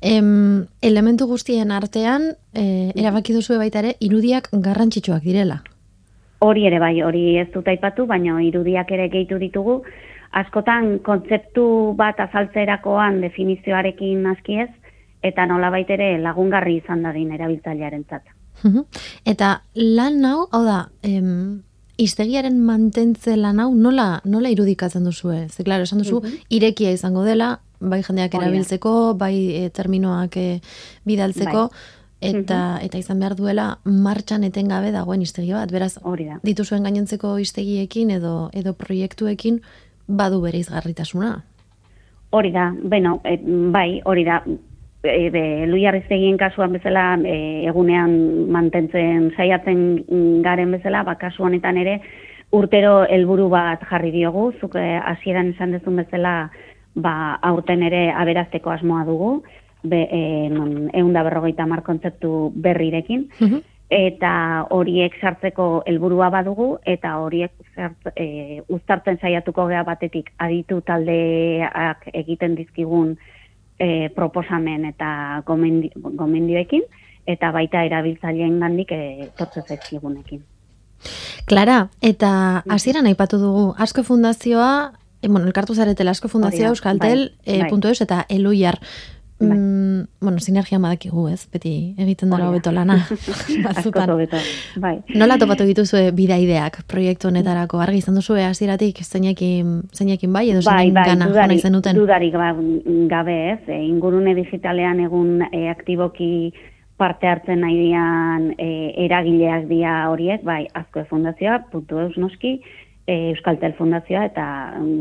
em, 0.00 0.66
elementu 0.80 1.26
guztien 1.26 1.70
artean, 1.70 2.36
e, 2.54 2.92
erabaki 2.94 3.32
duzu 3.32 3.58
baita 3.58 3.80
ere, 3.80 3.96
irudiak 4.00 4.48
garrantzitsuak 4.52 5.22
direla? 5.22 5.62
Hori 6.40 6.66
ere 6.66 6.78
bai, 6.78 7.02
hori 7.02 7.38
ez 7.38 7.48
dut 7.52 7.68
aipatu, 7.68 8.06
baina 8.06 8.40
irudiak 8.42 8.90
ere 8.90 9.08
gehitu 9.08 9.38
ditugu, 9.38 9.82
askotan 10.32 10.98
kontzeptu 11.04 11.94
bat 11.96 12.20
azaltzerakoan 12.20 13.20
definizioarekin 13.20 14.26
askiez, 14.26 14.70
eta 15.22 15.46
nola 15.46 15.70
ere 15.78 16.18
lagungarri 16.18 16.76
izan 16.82 17.02
dadin 17.02 17.32
erabiltzailearen 17.32 18.04
zat. 18.10 18.22
Eta 19.24 19.62
lan 19.74 20.24
hau, 20.24 20.46
hau 20.52 20.62
da, 20.64 20.78
em, 21.02 21.62
iztegiaren 22.02 22.58
mantentze 22.64 23.36
lan 23.36 23.60
hau 23.60 23.72
nola, 23.74 24.20
nola 24.24 24.50
irudikatzen 24.52 25.04
duzu? 25.04 25.32
Ze, 25.48 25.64
klaro, 25.64 25.86
esan 25.86 26.02
duzu, 26.02 26.22
irekia 26.50 26.92
izango 26.94 27.24
dela, 27.26 27.56
bai 27.80 28.02
jendeak 28.06 28.34
erabiltzeko, 28.38 29.14
bai 29.18 29.34
e, 29.58 29.68
terminoak 29.74 30.36
e, 30.38 30.46
bidaltzeko, 31.08 31.66
bai. 31.68 32.32
eta 32.32 32.58
eta 32.82 32.98
izan 32.98 33.22
behar 33.22 33.34
duela 33.38 33.68
martxan 33.84 34.44
etengabe 34.46 34.92
dagoen 34.94 35.22
iztegi 35.22 35.52
bat. 35.52 35.70
Beraz, 35.72 35.96
Hori 36.02 36.28
da. 36.30 36.40
dituzuen 36.46 36.86
gainontzeko 36.86 37.36
iztegiekin 37.42 38.10
edo 38.18 38.50
edo 38.52 38.74
proiektuekin 38.78 39.60
badu 40.06 40.40
bere 40.42 40.62
izgarritasuna. 40.62 41.40
Hori 42.32 42.52
da, 42.52 42.70
bueno, 42.82 43.20
e, 43.24 43.36
bai, 43.74 44.00
hori 44.08 44.24
da, 44.24 44.42
e, 45.02 45.30
be, 45.30 45.66
luiarriztegien 45.66 46.36
kasuan 46.38 46.72
bezala 46.76 47.16
e, 47.26 47.64
egunean 47.68 48.12
mantentzen 48.52 49.30
saiatzen 49.36 50.42
garen 50.44 50.76
bezala, 50.76 51.02
ba, 51.06 51.16
kasu 51.20 51.44
honetan 51.48 51.80
ere 51.82 51.98
urtero 52.52 53.02
helburu 53.08 53.48
bat 53.52 53.82
jarri 53.90 54.12
diogu, 54.14 54.52
zuk 54.60 54.76
e, 54.76 54.86
hasieran 54.98 55.52
esan 55.54 55.74
dezun 55.76 55.98
bezala 56.02 56.36
ba, 56.94 57.38
aurten 57.42 57.82
ere 57.82 58.10
aberazteko 58.12 58.70
asmoa 58.70 59.04
dugu, 59.08 59.34
be, 59.82 60.06
e, 60.06 60.22
eunda 61.00 61.26
berrogeita 61.26 61.66
mar 61.66 61.82
kontzeptu 61.82 62.52
berrirekin, 62.54 63.28
eta 63.92 64.32
horiek 64.72 65.18
sartzeko 65.20 65.82
helburua 65.86 66.30
badugu, 66.32 66.76
eta 66.88 67.18
horiek 67.20 67.52
zart, 67.74 68.12
e, 68.16 68.62
uztartzen 68.72 69.18
saiatuko 69.20 69.66
gea 69.68 69.82
batetik 69.84 70.30
aditu 70.38 70.80
taldeak 70.86 72.06
egiten 72.12 72.54
dizkigun 72.56 73.16
e, 73.82 74.10
proposamen 74.14 74.86
eta 74.86 75.42
gomendioekin, 75.46 76.84
eta 77.26 77.50
baita 77.54 77.82
erabiltzaileen 77.88 78.58
gandik 78.62 78.94
e, 78.94 79.28
tortze 79.38 79.64
zaizkigunekin. 79.66 80.42
Klara, 81.50 81.88
eta 82.00 82.62
hasieran 82.70 83.08
aipatu 83.10 83.40
dugu, 83.42 83.64
asko 83.82 84.04
fundazioa, 84.06 84.92
e, 85.20 85.28
bueno, 85.28 85.46
elkartu 85.50 85.74
zaretela 85.74 86.14
asko 86.14 86.30
fundazioa, 86.30 86.70
Euskaltel, 86.70 87.32
bai, 87.44 87.56
e, 87.58 87.64
bai. 87.66 87.94
eta 88.06 88.24
eluiar. 88.28 88.78
Bai. 89.48 89.58
Mm, 89.58 90.06
bueno, 90.20 90.40
sinergia 90.40 90.78
madakigu, 90.78 91.26
ez? 91.28 91.46
Beti 91.52 91.94
egiten 91.98 92.30
dara 92.30 92.48
hobeto 92.48 92.72
lana. 92.72 92.98
Batzutan. 93.66 94.12
bai. 94.76 94.94
Nola 95.14 95.38
topatu 95.38 95.66
dituzue 95.68 96.10
bidaideak 96.16 96.82
proiektu 96.90 97.28
honetarako? 97.28 97.80
Argi 97.82 98.02
izan 98.02 98.18
duzu 98.18 98.38
hasieratik 98.40 99.02
zeinekin 99.02 99.82
zeinekin 99.92 100.32
bai 100.32 100.48
edo 100.50 100.60
bai, 100.66 100.90
bai, 100.90 101.06
gana 101.10 101.28
dudari, 101.30 101.58
zenuten? 101.58 101.96
Dudarik 101.96 102.36
ba, 102.38 102.52
gabe, 103.10 103.38
ez? 103.54 103.62
E, 103.68 103.80
ingurune 103.86 104.34
digitalean 104.38 105.00
egun 105.06 105.42
e, 105.50 105.66
aktiboki 105.72 106.52
parte 106.96 107.26
hartzen 107.26 107.62
nahi 107.64 107.78
dian 107.80 108.52
e, 108.58 108.70
eragileak 109.06 109.66
dia 109.70 109.96
horiek, 110.10 110.44
bai, 110.46 110.66
azko 110.78 111.04
fundazioa, 111.10 111.64
puntu 111.72 111.98
eus 112.04 112.14
noski, 112.20 112.60
e, 113.06 113.30
Euskaltel 113.32 113.74
Fundazioa 113.78 114.26
eta 114.30 114.46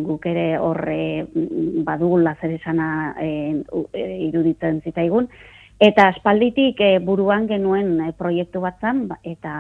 guk 0.08 0.26
ere 0.30 0.46
horre 0.60 1.28
badugula 1.86 2.36
zer 2.42 2.56
esana 2.58 3.16
e, 3.22 3.62
iruditzen 4.28 4.82
zitaigun. 4.82 5.30
Eta 5.82 6.08
aspalditik 6.12 6.82
e, 6.82 6.98
buruan 7.00 7.48
genuen 7.50 7.96
e, 8.06 8.12
proiektu 8.18 8.62
bat 8.62 8.82
zan, 8.82 9.08
ba, 9.10 9.18
eta 9.24 9.54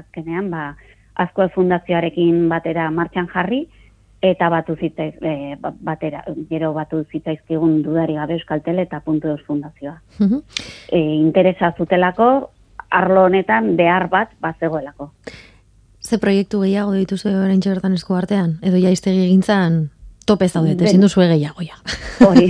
azkenean 0.00 0.50
ba, 0.50 0.68
Azkoe 1.16 1.48
Fundazioarekin 1.54 2.46
batera 2.48 2.90
martxan 2.92 3.28
jarri, 3.32 3.66
eta 4.24 4.48
batu 4.52 4.76
zitaiz, 4.80 5.14
e, 5.20 5.56
ba, 5.60 5.72
batera, 5.90 6.22
gero 6.50 6.72
batu 6.76 7.02
zitaizkigun 7.12 7.82
dudari 7.84 8.16
gabe 8.16 8.36
Euskaltel 8.38 8.80
eta 8.84 9.00
puntu 9.04 9.28
eus 9.28 9.42
fundazioa. 9.46 9.98
e, 10.90 11.00
interesa 11.00 11.72
zutelako, 11.76 12.50
arlo 12.90 13.26
honetan 13.26 13.74
behar 13.76 14.08
bat 14.08 14.32
bat 14.40 14.56
zegoelako. 14.60 15.10
Ze 16.06 16.18
proiektu 16.22 16.60
gehiago 16.62 16.94
dituzu 16.94 17.32
orain 17.34 17.60
bertan 17.64 17.94
esku 17.98 18.14
artean? 18.14 18.58
Edo 18.62 18.78
ja 18.78 18.92
iztegi 18.94 19.24
egintzan 19.26 19.88
tope 20.26 20.48
zaudet, 20.48 20.80
ezin 20.82 21.02
duzu 21.02 21.22
gehiago 21.22 21.62
ja. 21.62 21.78
Hori. 22.26 22.46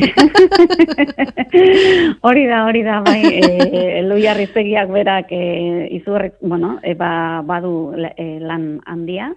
hori 2.29 2.45
da, 2.49 2.63
hori 2.65 2.83
da, 2.87 3.01
bai, 3.05 3.21
e, 3.37 4.03
luiarriztegiak 4.07 4.93
berak 4.93 5.33
e, 5.37 5.43
izurrek, 5.99 6.39
bueno, 6.41 6.77
e, 6.83 6.95
ba, 6.97 7.43
badu 7.45 7.93
e, 7.97 8.27
lan 8.41 8.81
handia, 8.87 9.31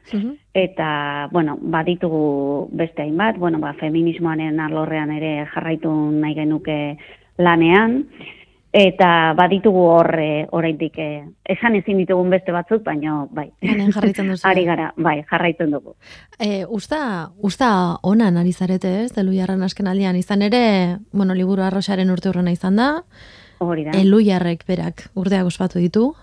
eta, 0.56 0.90
bueno, 1.34 1.58
baditugu 1.60 2.70
beste 2.72 3.04
hainbat, 3.04 3.40
bueno, 3.40 3.60
ba, 3.60 3.74
feminismoaren 3.80 4.60
alorrean 4.64 5.12
ere 5.16 5.34
jarraitu 5.54 5.92
nahi 5.92 6.38
genuke 6.40 6.80
lanean, 7.40 8.04
Eta 8.70 9.34
baditugu 9.34 9.82
hor 9.90 10.12
e, 10.22 10.46
oraindik 10.54 10.98
e, 11.02 11.08
esan 11.50 11.74
ezin 11.80 11.98
ditugun 12.04 12.30
beste 12.30 12.54
batzuk, 12.54 12.84
baina 12.86 13.24
bai. 13.34 13.48
Hemen 13.66 13.90
jarraitzen 13.96 14.30
duzu. 14.30 14.46
Ari 14.52 14.66
gara, 14.68 14.92
bai, 14.96 15.24
jarraitzen 15.32 15.74
dugu. 15.74 15.96
E, 16.38 16.66
usta, 16.70 17.32
usta 17.42 17.72
onan 18.06 18.38
ari 18.38 18.54
zarete, 18.54 18.92
ez? 19.06 19.12
Delu 19.16 19.34
jarran 19.34 19.66
asken 19.66 19.90
aldian 19.90 20.20
izan 20.22 20.46
ere, 20.46 20.62
bueno, 21.12 21.34
liburu 21.34 21.66
arrosaren 21.66 22.14
urte 22.14 22.30
horrena 22.30 22.54
izan 22.54 22.78
da. 22.78 22.92
Hori 23.58 23.90
da. 23.90 23.98
Elu 23.98 24.22
jarrek 24.22 24.64
berak 24.70 25.08
urdeak 25.18 25.50
ospatu 25.50 25.82
ditu. 25.82 26.14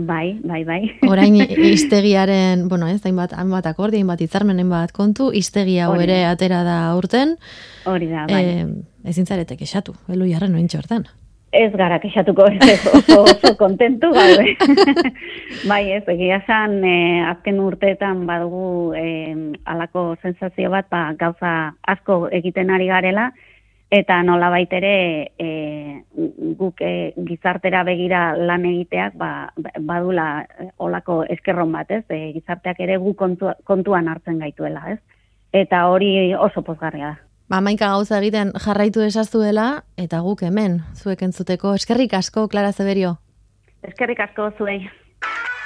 Bai, 0.00 0.40
bai, 0.40 0.64
bai. 0.64 0.80
Orain 1.04 1.36
iztegiaren, 1.74 2.64
bueno, 2.72 2.88
ez, 2.88 3.02
hainbat, 3.04 3.36
hainbat 3.36 3.68
akordi, 3.68 4.00
hainbat 4.00 4.24
itzarmen, 4.24 4.56
hainbat 4.64 4.96
kontu, 4.96 5.28
iztegia 5.36 5.90
hau 5.90 6.00
ere 6.00 6.22
atera 6.24 6.64
da 6.64 6.80
urten. 6.96 7.36
Hori 7.84 8.08
da, 8.08 8.24
bai. 8.30 8.44
E, 8.48 9.10
ezin 9.12 9.28
zaretek 9.28 9.60
esatu, 9.68 10.00
elu 10.08 10.32
jarren 10.32 10.56
oin 10.56 10.64
txortan. 10.72 11.04
Ez 11.52 11.72
gara 11.74 11.98
kexatuko 11.98 12.46
ez 12.72 12.80
oso, 12.86 13.22
oso 13.24 13.56
kontentu 13.58 14.12
gaude. 14.14 14.54
bai 15.70 15.82
ez, 15.96 16.04
egia 16.08 16.40
san, 16.46 16.78
e, 16.86 17.22
azken 17.26 17.58
urteetan 17.60 18.24
badugu 18.26 18.94
e, 18.94 19.06
alako 19.66 20.14
sensazio 20.22 20.70
bat, 20.70 20.86
ba, 20.90 21.08
gauza 21.18 21.74
asko 21.82 22.28
egiten 22.40 22.70
ari 22.70 22.86
garela, 22.86 23.30
eta 23.90 24.20
nola 24.22 24.52
baitere 24.54 24.92
e, 25.34 25.48
guk 26.58 26.78
e, 26.86 27.12
gizartera 27.26 27.82
begira 27.82 28.36
lan 28.38 28.68
egiteak 28.70 29.16
ba, 29.18 29.50
badula 29.80 30.28
olako 30.78 31.24
eskerron 31.34 31.74
bat, 31.74 31.90
ez? 31.90 32.04
E, 32.14 32.30
gizarteak 32.36 32.78
ere 32.86 33.00
gu 33.02 33.16
kontuan 33.18 34.08
hartzen 34.08 34.38
gaituela, 34.38 34.86
ez? 34.94 35.00
Eta 35.50 35.88
hori 35.90 36.30
oso 36.38 36.62
pozgarria 36.62 37.10
da. 37.10 37.29
Ba, 37.50 37.58
maika 37.66 37.88
gauza 37.90 38.20
egiten 38.20 38.52
jarraitu 38.62 39.02
esaztuela, 39.02 39.82
eta 39.98 40.20
guk 40.22 40.44
hemen, 40.46 40.76
zuek 40.94 41.24
entzuteko. 41.26 41.72
Eskerrik 41.74 42.14
asko, 42.14 42.46
Clara 42.52 42.70
Zeberio. 42.70 43.16
Eskerrik 43.88 44.20
asko, 44.22 44.52
zuei. 44.54 44.84